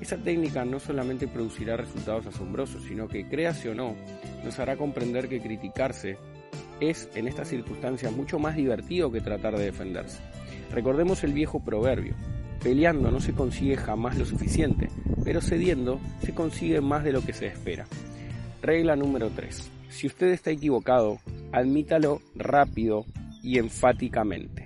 Esa 0.01 0.17
técnica 0.17 0.65
no 0.65 0.79
solamente 0.79 1.27
producirá 1.27 1.77
resultados 1.77 2.27
asombrosos, 2.27 2.85
sino 2.85 3.09
que, 3.09 3.29
créase 3.29 3.69
o 3.69 3.75
no, 3.75 3.97
nos 4.45 4.61
hará 4.61 4.77
comprender 4.77 5.29
que 5.29 5.41
criticarse 5.41 6.19
es 6.79 7.09
en 7.17 7.27
estas 7.27 7.49
circunstancias 7.49 8.13
mucho 8.13 8.39
más 8.39 8.55
divertido 8.55 9.11
que 9.11 9.21
tratar 9.21 9.57
de 9.57 9.65
defenderse. 9.65 10.21
Recordemos 10.71 11.25
el 11.25 11.33
viejo 11.33 11.65
proverbio, 11.65 12.15
Peleando 12.65 13.11
no 13.11 13.21
se 13.21 13.35
consigue 13.35 13.77
jamás 13.77 14.17
lo 14.17 14.25
suficiente, 14.25 14.89
pero 15.23 15.43
cediendo 15.43 16.01
se 16.23 16.35
consigue 16.35 16.81
más 16.81 17.05
de 17.05 17.13
lo 17.13 17.21
que 17.21 17.35
se 17.35 17.47
espera. 17.47 17.85
Regla 18.63 18.97
número 18.97 19.29
3. 19.29 19.71
Si 19.91 20.07
usted 20.07 20.29
está 20.29 20.51
equivocado, 20.51 21.19
admítalo 21.53 22.23
rápido 22.35 23.05
y 23.43 23.59
enfáticamente. 23.59 24.64